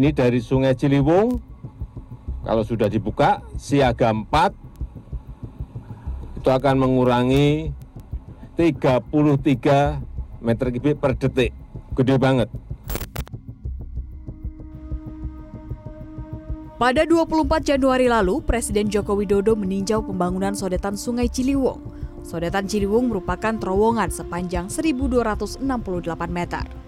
Ini 0.00 0.16
dari 0.16 0.40
Sungai 0.40 0.72
Ciliwung, 0.72 1.36
kalau 2.40 2.64
sudah 2.64 2.88
dibuka, 2.88 3.44
siaga 3.60 4.08
4, 4.08 6.40
itu 6.40 6.48
akan 6.48 6.80
mengurangi 6.80 7.68
33 8.56 10.00
meter 10.40 10.66
kubik 10.72 10.96
per 10.96 11.12
detik. 11.20 11.52
Gede 11.92 12.16
banget. 12.16 12.48
Pada 16.80 17.04
24 17.04 17.60
Januari 17.60 18.08
lalu, 18.08 18.40
Presiden 18.40 18.88
Joko 18.88 19.20
Widodo 19.20 19.52
meninjau 19.52 20.00
pembangunan 20.00 20.56
sodetan 20.56 20.96
Sungai 20.96 21.28
Ciliwung. 21.28 21.92
Sodetan 22.24 22.64
Ciliwung 22.64 23.12
merupakan 23.12 23.52
terowongan 23.52 24.08
sepanjang 24.08 24.72
1.268 24.72 25.60
meter. 26.32 26.79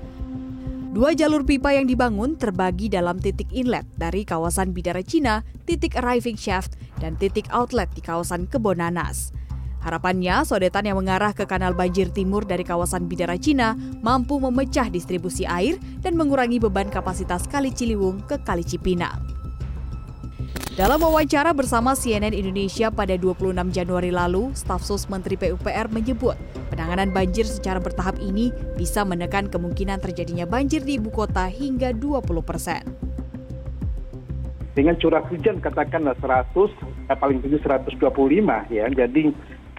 Dua 0.92 1.16
jalur 1.16 1.41
pipa 1.48 1.73
yang 1.73 1.88
dibangun 1.88 2.37
terbagi 2.37 2.92
dalam 2.92 3.16
titik 3.16 3.48
inlet 3.48 3.88
dari 3.96 4.28
kawasan 4.28 4.77
Bidara 4.77 5.01
Cina, 5.01 5.41
titik 5.65 5.96
arriving 5.96 6.37
shaft, 6.37 6.77
dan 7.01 7.16
titik 7.16 7.48
outlet 7.48 7.88
di 7.96 8.05
kawasan 8.05 8.45
Kebonanas. 8.45 9.32
Harapannya, 9.80 10.45
sodetan 10.45 10.84
yang 10.84 11.01
mengarah 11.01 11.32
ke 11.32 11.48
kanal 11.48 11.73
banjir 11.73 12.12
timur 12.12 12.45
dari 12.45 12.60
kawasan 12.60 13.09
Bidara 13.09 13.41
Cina 13.41 13.73
mampu 14.05 14.37
memecah 14.37 14.92
distribusi 14.92 15.48
air 15.48 15.80
dan 16.05 16.12
mengurangi 16.12 16.60
beban 16.60 16.93
kapasitas 16.93 17.48
Kali 17.48 17.73
Ciliwung 17.73 18.29
ke 18.29 18.37
Kali 18.45 18.60
Cipinang. 18.60 19.41
Dalam 20.73 21.05
wawancara 21.05 21.53
bersama 21.53 21.93
CNN 21.93 22.33
Indonesia 22.33 22.89
pada 22.89 23.13
26 23.13 23.53
Januari 23.77 24.09
lalu, 24.09 24.57
staf 24.57 24.80
sus 24.80 25.05
Menteri 25.05 25.37
PUPR 25.37 25.93
menyebut 25.93 26.33
penanganan 26.73 27.13
banjir 27.13 27.45
secara 27.45 27.77
bertahap 27.77 28.17
ini 28.17 28.49
bisa 28.80 29.05
menekan 29.05 29.52
kemungkinan 29.52 30.01
terjadinya 30.01 30.49
banjir 30.49 30.80
di 30.80 30.96
ibu 30.96 31.13
kota 31.13 31.45
hingga 31.45 31.93
20 31.93 32.24
persen. 32.41 32.88
Dengan 34.73 34.96
curah 34.96 35.21
hujan 35.29 35.61
katakanlah 35.61 36.16
100, 36.24 36.73
eh, 37.13 37.16
paling 37.21 37.45
tinggi 37.45 37.61
125 37.61 38.65
ya, 38.73 38.89
jadi 38.89 39.29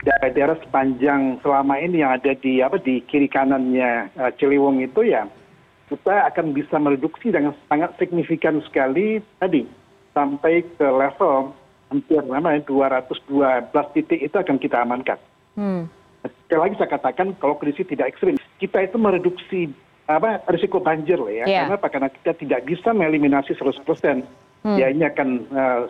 daerah-daerah 0.06 0.62
sepanjang 0.62 1.42
selama 1.42 1.74
ini 1.82 2.06
yang 2.06 2.22
ada 2.22 2.38
di 2.38 2.62
apa 2.62 2.78
di 2.78 3.02
kiri 3.10 3.34
kanannya 3.34 4.14
uh, 4.14 4.30
Ciliwung 4.38 4.78
itu 4.78 5.10
ya 5.10 5.26
kita 5.90 6.30
akan 6.30 6.54
bisa 6.54 6.78
mereduksi 6.78 7.34
dengan 7.34 7.58
sangat 7.66 7.98
signifikan 7.98 8.62
sekali 8.68 9.24
tadi 9.40 9.83
sampai 10.14 10.64
ke 10.78 10.88
level 10.88 11.52
hampir 11.90 12.22
namanya 12.26 12.62
212 12.66 13.70
titik 13.94 14.20
itu 14.22 14.36
akan 14.38 14.58
kita 14.58 14.82
amankan. 14.82 15.20
Hmm. 15.54 15.86
Sekali 16.24 16.70
lagi 16.70 16.76
saya 16.80 16.90
katakan 16.96 17.36
kalau 17.38 17.60
kondisi 17.60 17.84
tidak 17.86 18.16
ekstrim, 18.16 18.40
kita 18.58 18.88
itu 18.88 18.98
mereduksi 18.98 19.70
apa 20.08 20.42
risiko 20.50 20.80
banjir 20.80 21.20
lah 21.20 21.34
ya. 21.34 21.46
Yeah. 21.46 21.68
Karena 21.68 21.78
karena 21.90 22.10
kita 22.10 22.32
tidak 22.40 22.62
bisa 22.66 22.90
mengeliminasi 22.96 23.54
100%. 23.54 23.84
Hmm. 24.64 24.78
Ya 24.80 24.88
ini 24.90 25.04
akan 25.04 25.30
uh, 25.52 25.82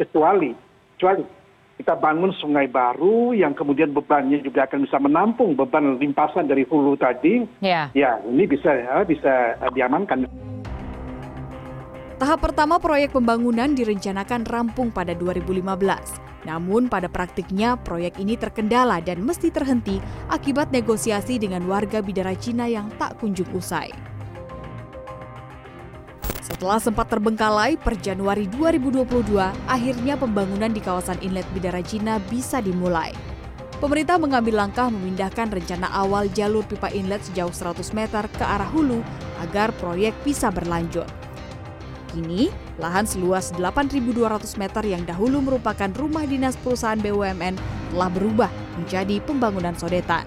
kecuali 0.00 0.56
kecuali 0.96 1.22
kita 1.74 1.98
bangun 1.98 2.30
sungai 2.38 2.70
baru 2.70 3.34
yang 3.34 3.52
kemudian 3.52 3.90
bebannya 3.90 4.38
juga 4.46 4.64
akan 4.70 4.86
bisa 4.86 4.98
menampung 5.02 5.58
beban 5.58 5.98
limpasan 5.98 6.46
dari 6.46 6.62
hulu 6.64 6.94
tadi. 6.94 7.42
Yeah. 7.58 7.90
Ya, 7.92 8.22
ini 8.22 8.46
bisa 8.46 9.02
bisa 9.04 9.58
diamankan. 9.74 10.24
Tahap 12.14 12.46
pertama 12.46 12.78
proyek 12.78 13.10
pembangunan 13.10 13.74
direncanakan 13.74 14.46
rampung 14.46 14.94
pada 14.94 15.18
2015. 15.18 15.66
Namun 16.46 16.86
pada 16.86 17.10
praktiknya 17.10 17.74
proyek 17.74 18.22
ini 18.22 18.38
terkendala 18.38 19.02
dan 19.02 19.18
mesti 19.18 19.50
terhenti 19.50 19.98
akibat 20.30 20.70
negosiasi 20.70 21.42
dengan 21.42 21.66
warga 21.66 21.98
Bidara 21.98 22.38
Cina 22.38 22.70
yang 22.70 22.86
tak 23.02 23.18
kunjung 23.18 23.50
usai. 23.50 23.90
Setelah 26.44 26.78
sempat 26.78 27.10
terbengkalai, 27.10 27.80
per 27.80 27.98
Januari 27.98 28.46
2022, 28.46 29.34
akhirnya 29.66 30.14
pembangunan 30.14 30.70
di 30.70 30.78
kawasan 30.78 31.18
inlet 31.24 31.48
Bidara 31.50 31.82
Cina 31.82 32.22
bisa 32.30 32.62
dimulai. 32.62 33.10
Pemerintah 33.82 34.22
mengambil 34.22 34.62
langkah 34.62 34.86
memindahkan 34.86 35.50
rencana 35.50 35.90
awal 35.90 36.30
jalur 36.30 36.62
pipa 36.62 36.94
inlet 36.94 37.26
sejauh 37.26 37.50
100 37.50 37.90
meter 37.96 38.22
ke 38.30 38.44
arah 38.44 38.70
hulu 38.70 39.02
agar 39.42 39.74
proyek 39.80 40.14
bisa 40.22 40.52
berlanjut. 40.52 41.23
Kini, 42.14 42.46
lahan 42.78 43.02
seluas 43.02 43.50
8.200 43.58 44.54
meter 44.54 44.86
yang 44.86 45.02
dahulu 45.02 45.42
merupakan 45.42 45.90
rumah 45.98 46.22
dinas 46.22 46.54
perusahaan 46.62 46.94
BUMN 47.02 47.58
telah 47.90 48.10
berubah 48.14 48.50
menjadi 48.78 49.18
pembangunan 49.26 49.74
sodetan. 49.74 50.22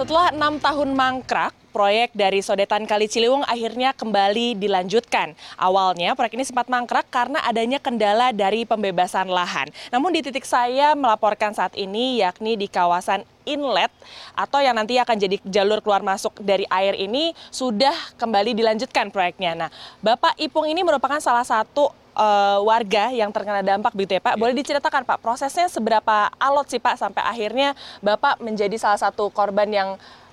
Setelah 0.00 0.32
enam 0.32 0.56
tahun 0.56 0.96
mangkrak, 0.96 1.52
proyek 1.76 2.16
dari 2.16 2.40
Sodetan 2.40 2.88
Kali 2.88 3.04
Ciliwung 3.04 3.44
akhirnya 3.44 3.92
kembali 3.92 4.56
dilanjutkan. 4.56 5.36
Awalnya 5.60 6.16
proyek 6.16 6.40
ini 6.40 6.48
sempat 6.48 6.72
mangkrak 6.72 7.12
karena 7.12 7.44
adanya 7.44 7.76
kendala 7.76 8.32
dari 8.32 8.64
pembebasan 8.64 9.28
lahan. 9.28 9.68
Namun 9.92 10.16
di 10.16 10.24
titik 10.24 10.48
saya 10.48 10.96
melaporkan 10.96 11.52
saat 11.52 11.76
ini 11.76 12.24
yakni 12.24 12.56
di 12.56 12.64
kawasan 12.64 13.28
inlet 13.44 13.92
atau 14.32 14.64
yang 14.64 14.72
nanti 14.72 14.96
akan 14.96 15.20
jadi 15.20 15.36
jalur 15.44 15.84
keluar 15.84 16.00
masuk 16.00 16.32
dari 16.40 16.64
air 16.72 16.96
ini 16.96 17.36
sudah 17.52 17.92
kembali 18.16 18.56
dilanjutkan 18.56 19.12
proyeknya. 19.12 19.52
Nah, 19.52 19.70
Bapak 20.00 20.40
Ipung 20.40 20.64
ini 20.64 20.80
merupakan 20.80 21.20
salah 21.20 21.44
satu 21.44 21.92
uh, 22.14 22.58
warga 22.64 23.10
yang 23.10 23.30
terkena 23.30 23.62
dampak 23.62 23.92
begitu 23.94 24.18
ya 24.18 24.22
Pak. 24.22 24.34
Boleh 24.38 24.54
diceritakan 24.56 25.02
Pak 25.06 25.18
prosesnya 25.22 25.66
seberapa 25.70 26.30
alot 26.38 26.66
sih 26.70 26.80
Pak 26.82 26.98
sampai 26.98 27.22
akhirnya 27.22 27.74
Bapak 28.02 28.42
menjadi 28.42 28.74
salah 28.78 28.98
satu 28.98 29.28
korban 29.30 29.68
yang 29.70 29.88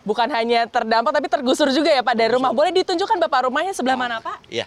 bukan 0.07 0.31
hanya 0.31 0.63
terdampak 0.71 1.11
tapi 1.11 1.27
tergusur 1.27 1.67
juga 1.75 1.91
ya 1.91 2.01
Pak 2.01 2.15
dari 2.15 2.31
rumah. 2.31 2.55
Boleh 2.55 2.71
ditunjukkan 2.71 3.17
Bapak 3.27 3.51
rumahnya 3.51 3.75
sebelah 3.75 3.99
mana 3.99 4.23
Pak? 4.23 4.47
Iya. 4.47 4.65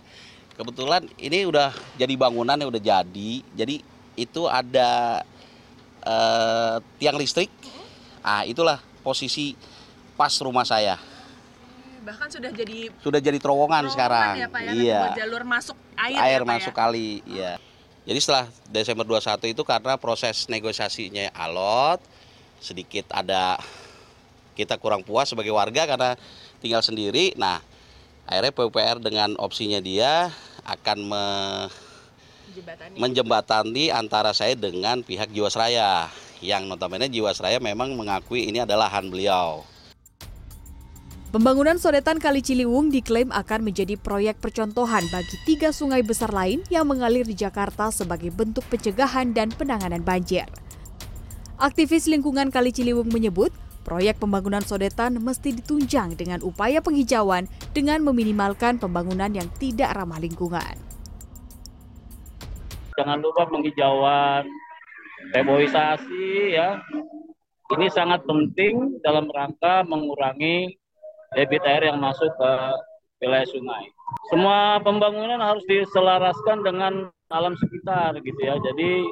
Kebetulan 0.60 1.08
ini 1.16 1.48
udah 1.48 1.72
jadi 1.96 2.14
bangunan 2.20 2.52
yang 2.60 2.68
udah 2.68 2.82
jadi. 2.82 3.30
Jadi 3.56 3.80
itu 4.12 4.42
ada 4.44 5.24
uh, 6.04 6.76
tiang 7.00 7.16
listrik. 7.16 7.48
Ah, 8.20 8.44
itulah 8.44 8.76
posisi 9.00 9.56
pas 10.20 10.36
rumah 10.44 10.68
saya. 10.68 11.00
Bahkan 12.04 12.28
sudah 12.28 12.52
jadi 12.52 12.92
sudah 13.00 13.20
jadi 13.20 13.40
terowongan, 13.40 13.88
sekarang. 13.88 14.36
Ya, 14.36 14.48
Pak, 14.48 14.60
ya? 14.68 14.72
Iya. 14.76 15.00
jalur 15.24 15.44
masuk 15.48 15.76
air. 16.08 16.18
Air 16.18 16.40
ya, 16.42 16.46
Pak, 16.46 16.50
masuk 16.56 16.74
ya? 16.74 16.78
kali, 16.78 17.08
iya. 17.28 17.52
Jadi 18.08 18.18
setelah 18.18 18.44
Desember 18.72 19.04
21 19.04 19.52
itu 19.52 19.62
karena 19.62 19.94
proses 20.00 20.48
negosiasinya 20.48 21.30
alot, 21.36 22.00
sedikit 22.58 23.06
ada 23.12 23.60
kita 24.56 24.76
kurang 24.80 25.04
puas 25.04 25.28
sebagai 25.28 25.52
warga 25.52 25.84
karena 25.84 26.16
tinggal 26.60 26.80
sendiri. 26.80 27.36
Nah, 27.36 27.60
akhirnya 28.28 28.52
PUPR 28.52 28.98
dengan 29.00 29.36
opsinya 29.40 29.80
dia 29.80 30.32
akan 30.64 30.98
me 31.06 31.24
menjembatani 32.98 33.94
antara 33.94 34.34
saya 34.34 34.58
dengan 34.58 35.06
pihak 35.06 35.30
Jiwasraya 35.30 36.10
yang 36.42 36.66
notabene 36.66 37.06
Jiwasraya 37.06 37.62
memang 37.62 37.94
mengakui 37.94 38.50
ini 38.50 38.58
adalah 38.58 38.90
lahan 38.90 39.06
beliau. 39.06 39.62
Pembangunan 41.30 41.78
sodetan 41.78 42.18
Kali 42.18 42.42
Ciliwung 42.42 42.90
diklaim 42.90 43.30
akan 43.30 43.70
menjadi 43.70 43.94
proyek 43.94 44.42
percontohan 44.42 45.06
bagi 45.14 45.36
tiga 45.46 45.70
sungai 45.70 46.02
besar 46.02 46.34
lain 46.34 46.58
yang 46.74 46.90
mengalir 46.90 47.22
di 47.22 47.38
Jakarta 47.38 47.94
sebagai 47.94 48.34
bentuk 48.34 48.66
pencegahan 48.66 49.30
dan 49.30 49.54
penanganan 49.54 50.02
banjir. 50.02 50.50
Aktivis 51.54 52.10
lingkungan 52.10 52.50
Kali 52.50 52.74
Ciliwung 52.74 53.14
menyebut 53.14 53.54
Proyek 53.80 54.20
pembangunan 54.20 54.60
sodetan 54.60 55.16
mesti 55.24 55.56
ditunjang 55.56 56.12
dengan 56.12 56.44
upaya 56.44 56.84
penghijauan 56.84 57.48
dengan 57.72 58.04
meminimalkan 58.04 58.76
pembangunan 58.76 59.32
yang 59.32 59.48
tidak 59.56 59.96
ramah 59.96 60.20
lingkungan. 60.20 60.76
Jangan 63.00 63.18
lupa 63.24 63.48
penghijauan, 63.48 64.44
reboisasi 65.32 66.54
ya. 66.60 66.76
Ini 67.70 67.88
sangat 67.88 68.20
penting 68.28 69.00
dalam 69.00 69.30
rangka 69.32 69.86
mengurangi 69.88 70.79
debit 71.34 71.62
air 71.62 71.86
yang 71.86 71.98
masuk 72.02 72.30
ke 72.34 72.52
wilayah 73.22 73.46
sungai. 73.46 73.84
Semua 74.32 74.80
pembangunan 74.82 75.38
harus 75.38 75.62
diselaraskan 75.70 76.66
dengan 76.66 76.92
alam 77.30 77.54
sekitar 77.54 78.18
gitu 78.18 78.40
ya. 78.42 78.58
Jadi 78.58 79.06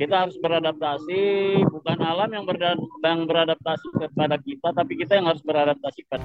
kita 0.00 0.26
harus 0.26 0.36
beradaptasi 0.40 1.22
bukan 1.68 1.98
alam 2.00 2.32
yang, 2.32 2.44
yang 3.04 3.20
beradaptasi 3.28 3.86
kepada 4.00 4.40
kita 4.40 4.68
tapi 4.72 4.96
kita 4.96 5.20
yang 5.20 5.28
harus 5.28 5.44
beradaptasi 5.44 6.00
pada 6.08 6.24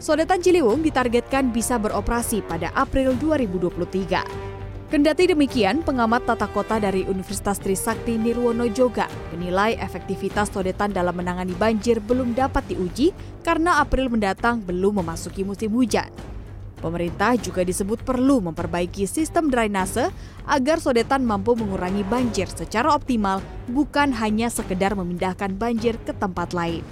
Sodetan 0.00 0.40
Ciliwung 0.40 0.80
ditargetkan 0.80 1.52
bisa 1.52 1.76
beroperasi 1.76 2.40
pada 2.48 2.72
April 2.72 3.12
2023. 3.20 4.49
Kendati 4.90 5.30
demikian, 5.30 5.86
pengamat 5.86 6.26
tata 6.26 6.50
kota 6.50 6.82
dari 6.82 7.06
Universitas 7.06 7.62
Trisakti 7.62 8.18
Nirwono 8.18 8.66
Joga 8.74 9.06
menilai 9.30 9.78
efektivitas 9.78 10.50
sodetan 10.50 10.90
dalam 10.90 11.14
menangani 11.14 11.54
banjir 11.54 12.02
belum 12.02 12.34
dapat 12.34 12.66
diuji 12.66 13.14
karena 13.46 13.78
April 13.78 14.10
mendatang 14.10 14.58
belum 14.66 14.98
memasuki 14.98 15.46
musim 15.46 15.70
hujan. 15.78 16.10
Pemerintah 16.82 17.38
juga 17.38 17.62
disebut 17.62 18.02
perlu 18.02 18.42
memperbaiki 18.50 19.06
sistem 19.06 19.46
drainase 19.46 20.10
agar 20.50 20.82
sodetan 20.82 21.22
mampu 21.22 21.54
mengurangi 21.54 22.02
banjir 22.10 22.50
secara 22.50 22.90
optimal, 22.90 23.38
bukan 23.70 24.10
hanya 24.10 24.50
sekedar 24.50 24.98
memindahkan 24.98 25.54
banjir 25.54 26.02
ke 26.02 26.10
tempat 26.18 26.50
lain. 26.50 26.82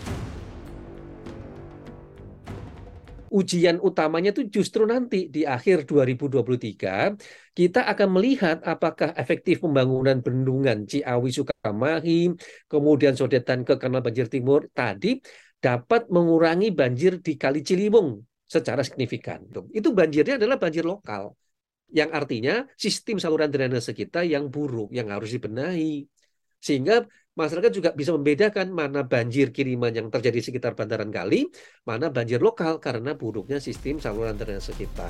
Ujian 3.30 3.76
utamanya 3.78 4.30
itu 4.34 4.48
justru 4.48 4.82
nanti 4.88 5.28
di 5.28 5.44
akhir 5.44 5.84
2023 5.84 7.14
kita 7.52 7.80
akan 7.90 8.08
melihat 8.14 8.62
apakah 8.62 9.12
efektif 9.18 9.64
pembangunan 9.64 10.22
bendungan 10.22 10.86
Ciawi 10.86 11.30
Sukamahi, 11.34 12.32
kemudian 12.70 13.18
sodetan 13.18 13.66
ke 13.66 13.74
Kanal 13.76 14.00
Banjir 14.00 14.30
Timur 14.30 14.70
tadi 14.70 15.18
dapat 15.58 16.06
mengurangi 16.06 16.70
banjir 16.70 17.18
di 17.18 17.34
Kali 17.34 17.66
Ciliwung 17.66 18.22
secara 18.46 18.80
signifikan. 18.86 19.42
Itu 19.74 19.90
banjirnya 19.90 20.38
adalah 20.38 20.56
banjir 20.56 20.86
lokal. 20.86 21.34
Yang 21.88 22.10
artinya 22.14 22.54
sistem 22.76 23.16
saluran 23.18 23.50
drainase 23.50 23.92
kita 23.96 24.22
yang 24.22 24.48
buruk, 24.48 24.94
yang 24.94 25.10
harus 25.10 25.34
dibenahi. 25.34 26.06
Sehingga 26.58 27.06
masyarakat 27.38 27.70
juga 27.70 27.90
bisa 27.94 28.10
membedakan 28.10 28.74
mana 28.74 29.06
banjir 29.06 29.54
kiriman 29.54 29.94
yang 29.94 30.10
terjadi 30.10 30.42
di 30.42 30.44
sekitar 30.50 30.74
bantaran 30.74 31.06
kali, 31.14 31.46
mana 31.86 32.10
banjir 32.10 32.42
lokal 32.42 32.82
karena 32.82 33.14
buruknya 33.14 33.62
sistem 33.62 34.02
saluran 34.02 34.34
drainase 34.34 34.74
kita. 34.74 35.06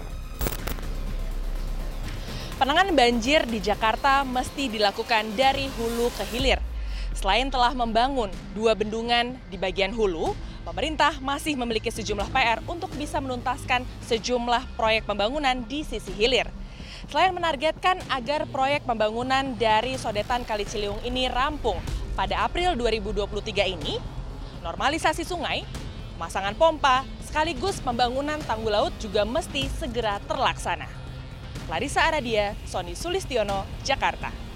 Penanganan 2.61 2.93
banjir 2.93 3.49
di 3.49 3.65
Jakarta 3.65 4.29
mesti 4.29 4.69
dilakukan 4.69 5.33
dari 5.33 5.73
hulu 5.73 6.13
ke 6.13 6.29
hilir. 6.29 6.61
Selain 7.17 7.49
telah 7.49 7.73
membangun 7.73 8.29
dua 8.53 8.77
bendungan 8.77 9.41
di 9.49 9.57
bagian 9.57 9.97
hulu, 9.97 10.37
pemerintah 10.69 11.17
masih 11.25 11.57
memiliki 11.57 11.89
sejumlah 11.89 12.29
PR 12.29 12.61
untuk 12.69 12.93
bisa 12.99 13.25
menuntaskan 13.25 13.89
sejumlah 14.05 14.77
proyek 14.77 15.09
pembangunan 15.09 15.65
di 15.65 15.81
sisi 15.81 16.13
hilir. 16.13 16.51
Selain 17.09 17.33
menargetkan 17.33 18.05
agar 18.13 18.45
proyek 18.51 18.85
pembangunan 18.85 19.57
dari 19.57 19.97
sodetan 19.97 20.45
Kali 20.45 20.69
Ciliwung 20.69 21.01
ini 21.09 21.31
rampung 21.31 21.79
pada 22.19 22.43
April 22.43 22.75
2023 22.75 23.79
ini, 23.79 23.95
normalisasi 24.67 25.23
sungai, 25.23 25.63
pemasangan 26.19 26.59
pompa, 26.59 27.07
sekaligus 27.23 27.79
pembangunan 27.79 28.43
tanggul 28.43 28.75
laut 28.75 28.91
juga 28.99 29.23
mesti 29.23 29.71
segera 29.71 30.19
terlaksana. 30.27 30.91
Larissa 31.71 32.03
Aradia, 32.11 32.59
Sony 32.67 32.99
Sulistiono, 32.99 33.63
Jakarta. 33.87 34.48